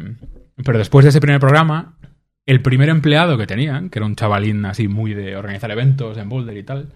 [0.64, 1.98] pero después de ese primer programa,
[2.46, 6.30] el primer empleado que tenían, que era un chavalín así muy de organizar eventos en
[6.30, 6.88] Boulder y tal,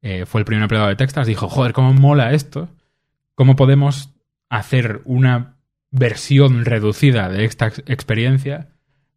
[0.00, 2.70] eh, fue el primer empleado de Techstars, dijo, joder, cómo mola esto.
[3.34, 4.14] ¿Cómo podemos
[4.48, 5.56] hacer una
[5.90, 8.68] versión reducida de esta ex- experiencia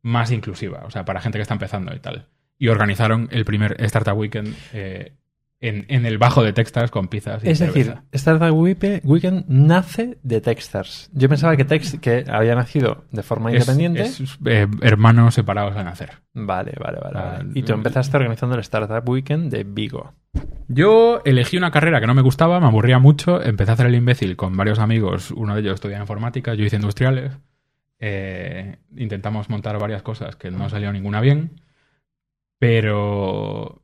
[0.01, 0.83] más inclusiva?
[0.85, 2.27] O sea, para gente que está empezando y tal.
[2.57, 4.53] Y organizaron el primer Startup Weekend
[5.67, 7.95] en, en el bajo de Techstars con pizzas y Es decir.
[8.11, 11.09] Startup Week- Weekend nace de Techstars.
[11.13, 14.01] Yo pensaba que, Tex, que había nacido de forma Es- independiente.
[14.01, 16.11] es, eh, hermanos separados al nacer.
[16.33, 17.17] Vale, vale, vale.
[17.19, 17.51] Ah, vale.
[17.55, 17.75] Y tú mm.
[17.77, 20.13] empezaste organizando el Startup Weekend de Vigo.
[20.67, 23.95] Yo elegí una carrera que no me gustaba, me aburría mucho, empecé a hacer el
[23.95, 27.37] imbécil con varios amigos, uno de ellos estudiaba informática, yo hice industriales,
[28.05, 31.61] Eh, intentamos montar varias cosas que no salió ninguna bien,
[32.59, 33.81] pero,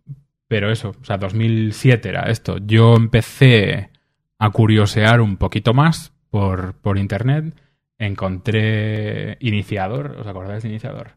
[0.50, 2.58] pero eso, o sea, 2007 era esto.
[2.58, 3.92] Yo empecé
[4.40, 7.56] a curiosear un poquito más por, por internet,
[8.00, 11.12] encontré Iniciador, ¿os acordáis de Iniciador?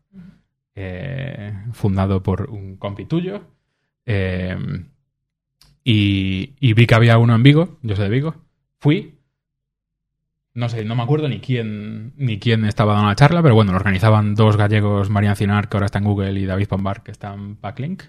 [0.75, 3.43] Eh, fundado por un compi tuyo.
[4.05, 4.55] Eh,
[5.83, 8.35] y, y vi que había uno en Vigo, yo soy de Vigo.
[8.81, 9.15] Fui.
[10.53, 13.73] No sé, no me acuerdo ni quién, ni quién estaba dando la charla, pero bueno,
[13.73, 17.13] lo organizaban dos gallegos, Marian Cinar, que ahora está en Google, y David Pombar, que
[17.13, 18.03] está en Backlink.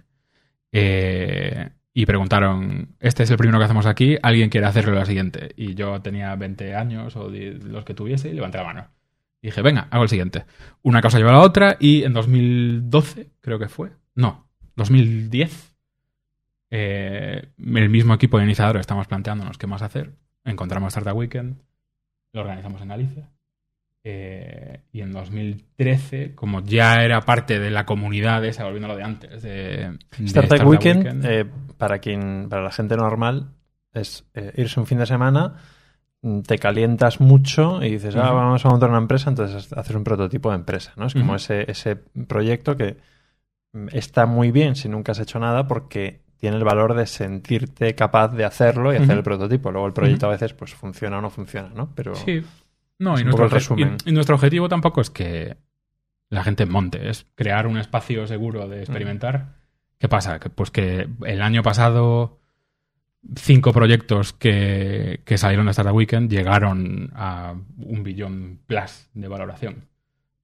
[0.73, 5.53] Eh, y preguntaron, este es el primero que hacemos aquí, ¿alguien quiere hacerlo la siguiente?
[5.55, 8.87] Y yo tenía 20 años o los que tuviese y levanté la mano.
[9.41, 10.45] Y dije, venga, hago el siguiente.
[10.81, 15.75] Una cosa lleva a la otra y en 2012, creo que fue, no, 2010,
[16.71, 20.15] eh, el mismo equipo de iniciadores estamos planteándonos qué más hacer.
[20.43, 21.61] Encontramos Startup Weekend,
[22.33, 23.29] lo organizamos en Galicia.
[24.05, 28.97] Eh, y en 2013, como ya era parte de la comunidad esa, volviendo a lo
[28.97, 31.45] de antes, de, de Startup Weekend, eh,
[31.77, 33.51] para quien, para la gente normal,
[33.93, 35.55] es eh, irse un fin de semana,
[36.21, 40.03] mm, te calientas mucho y dices, ah, vamos a montar una empresa, entonces haces un
[40.03, 41.05] prototipo de empresa, ¿no?
[41.07, 42.97] Es como ese, ese proyecto que
[43.71, 47.95] mm, está muy bien si nunca has hecho nada porque tiene el valor de sentirte
[47.95, 49.71] capaz de hacerlo y hacer el prototipo.
[49.71, 51.91] Luego el proyecto a veces pues funciona o no funciona, ¿no?
[51.95, 52.43] Pero Sí.
[52.99, 55.57] No, y nuestro, y- y objetivo tampoco es que
[56.29, 59.55] la gente monte, es crear un espacio seguro de experimentar.
[59.99, 60.39] ¿Qué pasa?
[60.39, 62.39] Que, pues que el año pasado
[63.35, 69.87] cinco proyectos que, que salieron de Startup Weekend llegaron a un billón plus de valoración.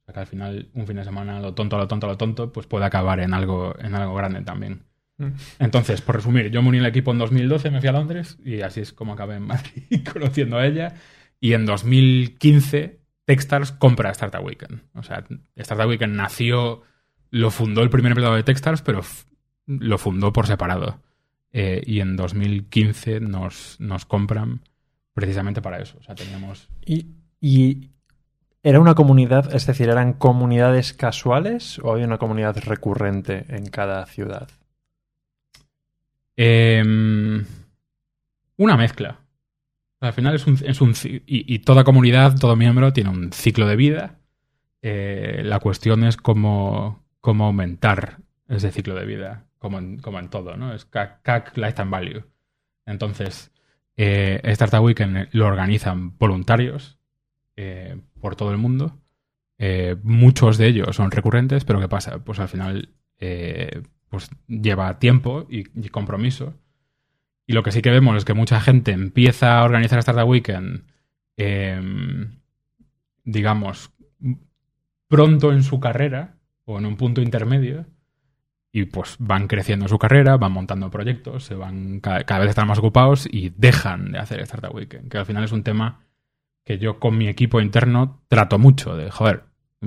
[0.02, 2.54] O sea que al final, un fin de semana, lo tonto, lo tonto, lo tonto,
[2.54, 4.84] pues puede acabar en algo, en algo grande también.
[5.18, 5.28] Mm.
[5.60, 8.62] Entonces, por resumir, yo me uní al equipo en 2012, me fui a Londres y
[8.62, 9.84] así es como acabé en Madrid
[10.14, 10.94] conociendo a ella.
[11.40, 14.82] Y en 2015, Techstars compra Startup Weekend.
[14.96, 15.24] O sea,
[15.56, 16.82] Startup Weekend nació,
[17.32, 19.02] lo fundó el primer empleado de Techstars, pero
[19.66, 21.02] lo fundó por separado.
[21.52, 24.62] Eh, y en 2015 nos, nos compran
[25.14, 25.98] precisamente para eso.
[26.00, 26.70] O sea, teníamos...
[26.86, 27.08] Y,
[27.40, 27.90] y
[28.62, 34.06] era una comunidad, es decir, ¿eran comunidades casuales o había una comunidad recurrente en cada
[34.06, 34.50] ciudad?
[36.36, 37.46] Em,
[38.58, 39.20] una mezcla.
[40.00, 43.68] Al final es un, es un y, y toda comunidad, todo miembro tiene un ciclo
[43.68, 44.20] de vida.
[44.82, 50.30] Eh, la cuestión es cómo, cómo aumentar ese ciclo de vida, como en, como en
[50.30, 50.74] todo, ¿no?
[50.74, 52.24] Es CAC, CAC Lifetime Value.
[52.86, 53.52] Entonces,
[53.98, 56.98] eh, Startup Weekend lo organizan voluntarios
[57.58, 58.98] eh, por todo el mundo.
[59.58, 62.24] Eh, muchos de ellos son recurrentes, pero ¿qué pasa?
[62.24, 66.54] Pues al final eh, pues lleva tiempo y compromiso.
[67.50, 70.84] Y lo que sí que vemos es que mucha gente empieza a organizar Startup Weekend,
[71.36, 71.82] eh,
[73.24, 73.90] digamos,
[75.08, 76.36] pronto en su carrera
[76.66, 77.88] o en un punto intermedio
[78.72, 82.50] y pues van creciendo en su carrera, van montando proyectos, se van cada, cada vez
[82.50, 86.06] están más ocupados y dejan de hacer Startup Weekend, que al final es un tema
[86.64, 89.46] que yo con mi equipo interno trato mucho de, joder,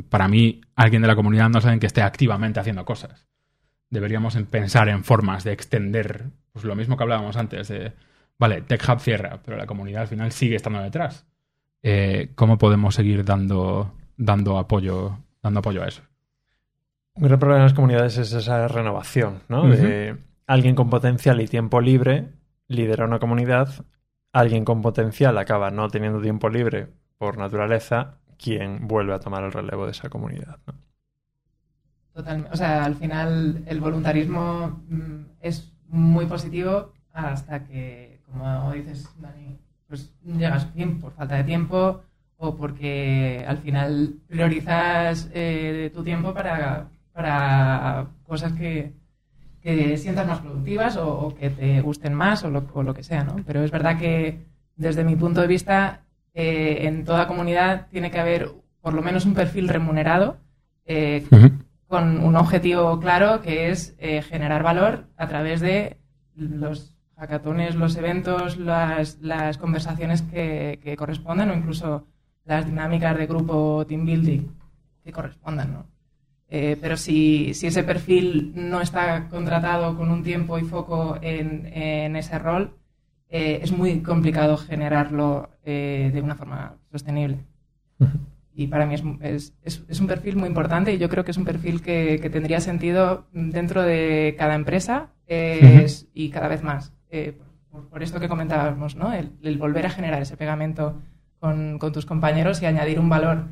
[0.09, 3.29] para mí alguien de la comunidad no saben que esté activamente haciendo cosas.
[3.89, 7.93] Deberíamos en pensar en formas de extender, pues lo mismo que hablábamos antes de,
[8.39, 11.27] vale, Tech Hub cierra, pero la comunidad al final sigue estando detrás.
[11.83, 16.03] Eh, ¿Cómo podemos seguir dando, dando apoyo, dando apoyo a eso?
[17.15, 19.67] Un gran problema en las comunidades es esa renovación, ¿no?
[19.67, 22.29] De alguien con potencial y tiempo libre
[22.69, 23.85] lidera una comunidad,
[24.33, 26.89] alguien con potencial acaba no teniendo tiempo libre
[27.19, 30.59] por naturaleza, quien vuelve a tomar el relevo de esa comunidad.
[30.67, 30.75] ¿no?
[32.13, 32.51] Totalmente.
[32.53, 39.59] O sea, al final el voluntarismo mm, es muy positivo hasta que, como dices, Dani,
[39.87, 42.03] pues llegas bien por falta de tiempo
[42.39, 48.93] o porque al final priorizas eh, tu tiempo para, para cosas que,
[49.61, 53.23] que sientas más productivas o, que te gusten más o lo, o lo que sea,
[53.23, 53.37] ¿no?
[53.47, 54.39] Pero es verdad que
[54.77, 56.01] desde mi punto de vista
[56.35, 58.51] eh, en toda comunidad tiene que haber
[58.81, 60.39] por lo menos un perfil remunerado
[60.87, 61.25] eh,
[61.93, 65.99] con un objetivo claro que es eh, generar valor a través de
[66.35, 69.19] los hackatones, los eventos, las,
[69.59, 72.07] conversaciones que, que correspondan o incluso
[72.47, 74.41] las dinámicas de grupo team building
[75.05, 75.85] que correspondan.
[76.49, 82.39] Eh, pero si, ese perfil no está contratado con un tiempo y foco en, ese
[82.39, 82.75] rol,
[83.29, 87.45] eh, es muy complicado generarlo de una forma sostenible.
[88.55, 89.03] Y para mí es,
[89.65, 92.29] es, es, un perfil muy importante y yo creo que es un perfil que, que
[92.29, 96.93] tendría sentido dentro de cada empresa eh, es- y cada vez más.
[97.11, 97.39] Eh,
[97.71, 99.13] por, por esto que comentábamos, ¿no?
[99.15, 101.01] El, el volver a generar ese pegamento
[101.41, 103.45] con, con tus compañeros y añadir un valor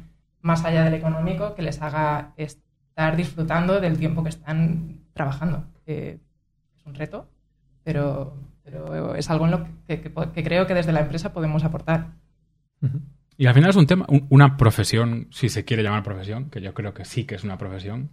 [0.42, 5.64] más allá del económico que les haga estar disfrutando del tiempo que están trabajando.
[5.86, 6.18] Eh,
[6.76, 7.26] es un reto,
[7.84, 11.64] pero, pero es algo en lo que, que- que creo que desde la empresa podemos
[11.64, 12.08] aportar.
[13.40, 16.60] Y al final es un tema, un- una profesión, si se quiere llamar profesión, que
[16.60, 18.10] yo creo que sí que es una profesión,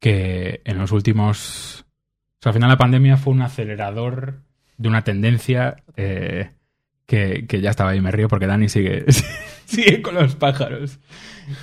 [0.00, 1.84] que en los últimos...
[1.84, 4.40] O sea, al final la pandemia fue un acelerador
[4.76, 6.50] de una tendencia eh,
[7.06, 9.04] que, que ya estaba ahí, me río porque Dani sigue,
[9.66, 10.98] sigue con los pájaros.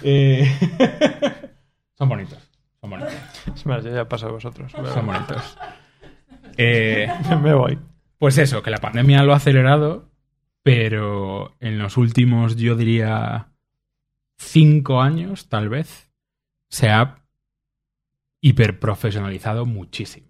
[0.02, 0.50] Eh,
[1.98, 3.14] son bonitos, son bonitos,
[3.54, 4.72] Es más, yo ya paso a vosotros.
[4.72, 5.58] son bonitos.
[6.58, 7.08] Eh,
[7.42, 7.80] Me voy.
[8.18, 10.11] pues eso, que la pandemia lo ha acelerado,
[10.64, 13.50] pero en los últimos, yo diría,
[14.38, 16.12] cinco años, tal vez,
[16.70, 17.24] se ha
[18.42, 20.28] hiperprofesionalizado muchísimo.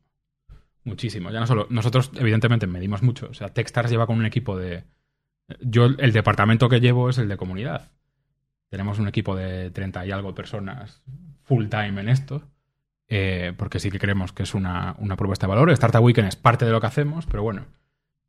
[0.83, 1.29] Muchísimo.
[1.31, 1.67] Ya no solo.
[1.69, 3.27] Nosotros, evidentemente, medimos mucho.
[3.29, 4.83] O sea, Techstars lleva con un equipo de.
[5.61, 7.91] Yo, el departamento que llevo es el de comunidad.
[8.69, 11.03] Tenemos un equipo de 30 y algo personas
[11.43, 12.43] full time en esto.
[13.07, 15.69] eh, porque sí que creemos que es una, una propuesta de valor.
[15.71, 17.65] Startup Weekend es parte de lo que hacemos, pero bueno,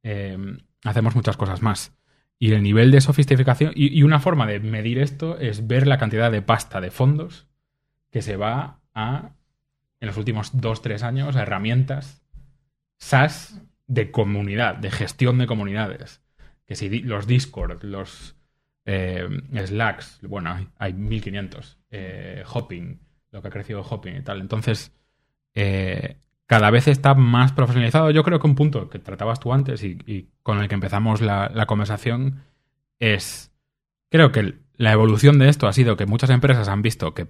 [0.02, 0.36] eh,
[0.84, 1.96] hacemos muchas cosas más.
[2.38, 3.72] Y el nivel de sofisticación.
[3.74, 7.46] Y, una forma de medir esto es ver la cantidad de pasta de fondos
[8.10, 9.30] que se va a,
[10.00, 12.22] en los últimos dos, tres años, a herramientas
[12.98, 16.20] SaaS de comunidad, de gestión de comunidades.
[16.66, 18.36] Que si los Discord, los
[18.84, 19.28] eh,
[19.64, 24.40] Slacks, bueno, hay, hay 1500, eh, Hopping, lo que ha crecido Hopping y tal.
[24.40, 24.92] Entonces,
[25.54, 26.16] eh,
[26.52, 28.10] cada vez está más profesionalizado.
[28.10, 31.22] Yo creo que un punto que tratabas tú antes y, y con el que empezamos
[31.22, 32.42] la, la conversación
[32.98, 33.50] es,
[34.10, 37.28] creo que la evolución de esto ha sido que muchas empresas han visto que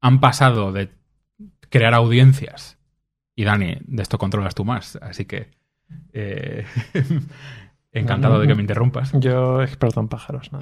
[0.00, 0.88] han pasado de
[1.68, 2.78] crear audiencias.
[3.36, 5.50] Y Dani, de esto controlas tú más, así que
[6.14, 6.64] eh,
[7.92, 9.12] encantado de que me interrumpas.
[9.12, 10.60] Yo experto en pájaros, ¿no?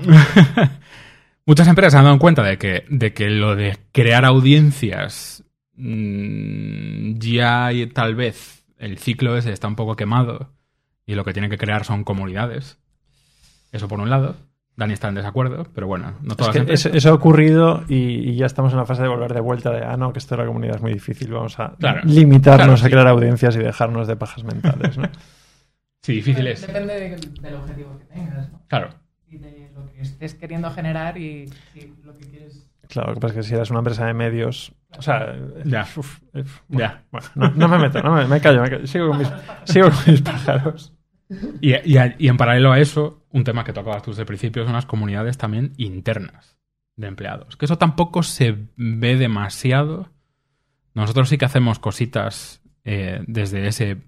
[1.47, 5.45] Muchas empresas se han dado cuenta de que, de que lo de crear audiencias
[5.77, 10.53] mm, ya hay- tal vez el ciclo ese está un poco quemado
[11.07, 12.79] y lo que tienen que crear son comunidades.
[13.73, 14.37] Eso por un lado.
[14.79, 16.87] Dani está en desacuerdo, pero bueno, no Es todas que las empresas.
[16.87, 19.71] eso, eso ha ocurrido y, y ya estamos en la fase de volver de vuelta
[19.71, 22.03] de, ah, no, que esto de la comunidad es muy difícil, vamos a Claro.
[22.05, 22.87] limitarnos Claro, sí.
[22.87, 25.09] a crear audiencias y dejarnos de pajas mentales, ¿no?
[26.03, 26.61] Sí, difícil es.
[26.67, 28.61] Depende de- del objetivo que tengas, ¿no?
[28.69, 28.91] Claro.
[29.31, 32.71] Y de lo que estés queriendo generar y si lo que quieres.
[32.89, 35.83] Claro, lo que pasa es que si eres una empresa de medios, o sea, Ya.
[35.97, 37.05] uf, uf, bueno, Ya.
[37.11, 38.87] bueno, no, no me meto, no me, me callo, me callo.
[38.87, 39.29] Sigo, con mis,
[39.65, 40.93] sigo con mis pájaros.
[41.61, 44.65] Y, y- y en paralelo a eso, un tema que tocabas tú desde el principio
[44.65, 46.57] son las comunidades también internas
[46.97, 47.57] de empleados.
[47.57, 50.09] Que eso tampoco se ve demasiado.
[50.95, 53.99] Nosotros sí que hacemos cositas eh, desde ese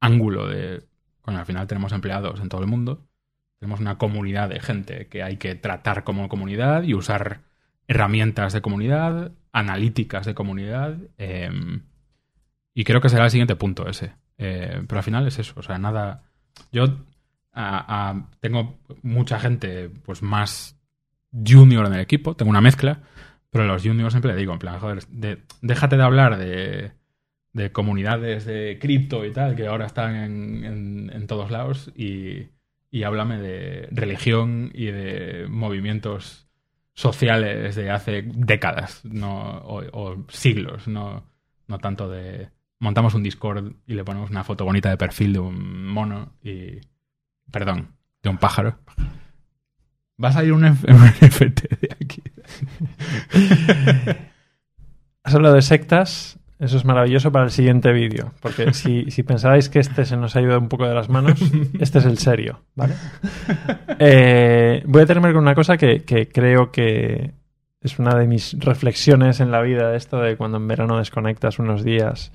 [0.00, 0.84] ángulo de.
[1.24, 3.06] Bueno, al final tenemos empleados en todo el mundo.
[3.58, 7.40] Tenemos una comunidad de gente que hay que tratar como comunidad y usar
[7.88, 10.98] herramientas de comunidad, analíticas de comunidad.
[11.16, 11.50] eh,
[12.74, 14.12] y creo que será el siguiente punto ese.
[14.36, 15.54] Eh, pero al final es eso.
[15.56, 16.24] O sea, nada.
[16.72, 17.04] Yo
[18.40, 20.76] tengo mucha gente pues más
[21.32, 23.02] junior en el equipo, tengo una mezcla,
[23.50, 26.92] pero a los juniors siempre le digo, en plan, joder, de- déjate de hablar de,
[27.52, 32.48] de comunidades de cripto y tal, que ahora están en, en- en todos lados, y,
[32.90, 36.43] y háblame de religión y de movimientos
[36.94, 41.24] sociales de hace décadas no, o, siglos, no,
[41.66, 45.38] no tanto de montamos un Discord y le ponemos una foto bonita de perfil de
[45.40, 46.80] un mono y...
[47.50, 48.78] Perdón, de un pájaro.
[50.22, 52.22] Va a salir un, un NFT de aquí.
[55.22, 59.68] Has hablado de sectas, eso es maravilloso para el siguiente vídeo, porque si, si pensabais
[59.68, 61.40] que este se nos ha ido un poco de las manos,
[61.78, 62.94] este es el serio, ¿vale?
[63.96, 67.32] Eh, voy a terminar con una cosa que, que creo que
[67.80, 71.84] es una de mis reflexiones en la vida, esto de cuando en verano desconectas unos
[71.84, 72.32] días.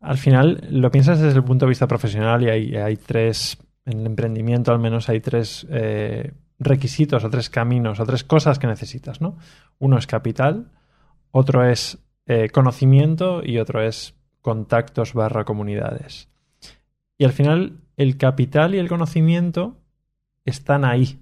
[0.00, 4.00] Al final lo piensas desde el punto de vista profesional y hay, hay tres, en
[4.00, 8.66] el emprendimiento al menos hay tres eh, requisitos o tres caminos o tres cosas que
[8.66, 9.36] necesitas, ¿no?
[9.78, 10.72] Uno es capital,
[11.30, 16.28] otro es eh, conocimiento y otro es contactos barra comunidades.
[17.18, 19.76] Y al final el capital y el conocimiento
[20.44, 21.20] están ahí.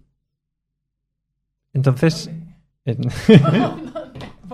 [1.73, 2.31] Entonces,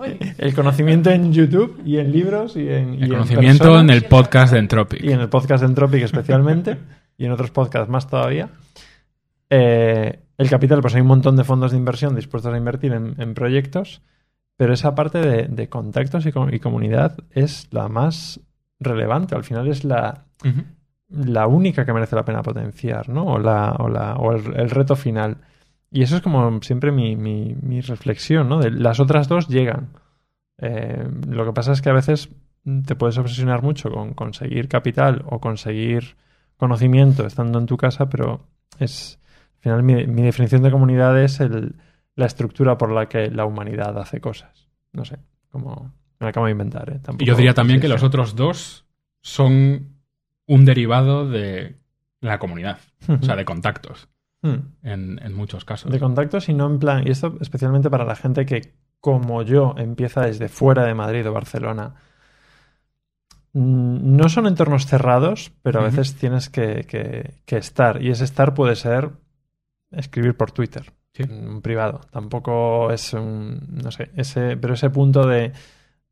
[0.38, 2.94] el conocimiento en YouTube y en libros y en...
[2.94, 5.02] y El en conocimiento personas en el podcast de Entropic.
[5.02, 6.76] y en el podcast de Entropic especialmente
[7.16, 8.50] y en otros podcasts más todavía.
[9.48, 13.14] Eh, el capital, pues hay un montón de fondos de inversión dispuestos a invertir en,
[13.18, 14.02] en proyectos,
[14.56, 18.40] pero esa parte de, de contactos y, com- y comunidad es la más
[18.80, 19.34] relevante.
[19.34, 20.24] Al final es la,
[21.08, 23.24] la única que merece la pena potenciar, ¿no?
[23.24, 25.38] O, la, o, la, o el, el reto final.
[25.90, 28.58] Y eso es como siempre mi, mi, mi reflexión, ¿no?
[28.58, 29.88] De las otras dos llegan.
[30.58, 32.30] Eh, lo que pasa es que a veces
[32.86, 36.16] te puedes obsesionar mucho con conseguir capital o conseguir
[36.56, 38.40] conocimiento estando en tu casa, pero
[38.78, 39.18] es
[39.56, 41.76] al final mi, mi definición de comunidad es el,
[42.16, 44.68] la estructura por la que la humanidad hace cosas.
[44.92, 45.18] No sé,
[45.50, 46.88] como me la acabo de inventar.
[46.90, 46.96] ¿eh?
[46.96, 48.84] Y Tampoco- yo diría también que los otros dos
[49.22, 49.96] son
[50.46, 51.76] un derivado de
[52.20, 54.08] la comunidad, o sea, de contactos,
[54.42, 54.56] Hmm.
[54.82, 55.90] en, en muchos casos.
[55.92, 59.74] De contactos y no en plan, y esto especialmente para la gente que, como yo,
[59.76, 61.94] empieza desde fuera de Madrid o Barcelona.
[63.52, 68.02] Mm, No son entornos cerrados, pero a veces tienes que, que- que estar.
[68.02, 69.10] Y ese estar puede ser
[69.90, 71.22] escribir por Twitter, Sí.
[71.22, 72.02] en privado.
[72.10, 75.52] Tampoco es un, no sé, ese, pero ese punto de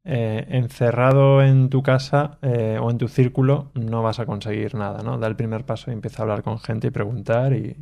[0.04, 5.02] eh, encerrado en tu casa eh, o en tu círculo no vas a conseguir nada,
[5.02, 5.18] ¿no?
[5.18, 7.76] Da el primer paso y empieza a hablar con gente y preguntar y,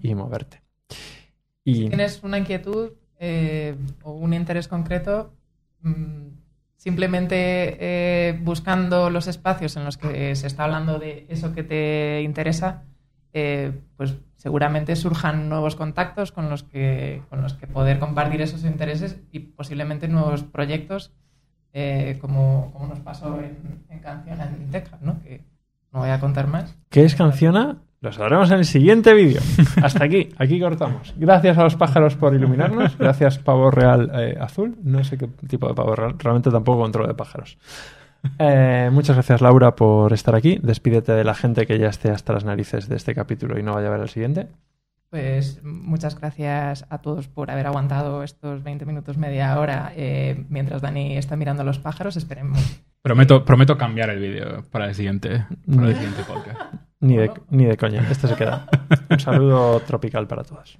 [0.00, 0.62] y moverte.
[1.62, 5.32] Y tienes una inquietud eh, o un interés concreto,
[5.82, 6.28] mm,
[6.76, 12.22] simplemente eh, buscando los espacios en los que se está hablando de eso que te
[12.22, 12.84] interesa,
[13.38, 18.64] eh, pues seguramente surjan nuevos contactos con los que con los que poder compartir esos
[18.64, 21.12] intereses y posiblemente nuevos proyectos,
[21.74, 25.20] eh, como, como nos pasó en, en Canción en Texas, ¿no?
[25.22, 25.42] Que
[25.92, 26.74] no voy a contar más.
[26.88, 27.76] ¿Qué es Canciona?
[28.00, 29.42] Lo sabremos en el siguiente vídeo.
[29.82, 31.12] Hasta aquí, aquí cortamos.
[31.18, 32.96] Gracias a los pájaros por iluminarnos.
[32.96, 34.78] Gracias, pavo real eh, azul.
[34.82, 36.14] No sé qué tipo de pavo real.
[36.18, 37.58] Realmente tampoco controlo de pájaros.
[38.38, 40.58] Eh, muchas gracias, Laura, por estar aquí.
[40.62, 43.74] Despídete de la gente que ya esté hasta las narices de este capítulo y no
[43.74, 44.48] vaya a ver el siguiente.
[45.10, 50.82] Pues muchas gracias a todos por haber aguantado estos 20 minutos, media hora, eh, mientras
[50.82, 52.16] Dani está mirando a los pájaros.
[52.16, 52.58] Esperemos.
[53.02, 56.60] Prometo, prometo cambiar el vídeo para el siguiente, para el siguiente podcast.
[56.98, 58.04] Ni de, ni de coña.
[58.10, 58.66] Este se queda.
[59.08, 60.78] Un saludo tropical para todos.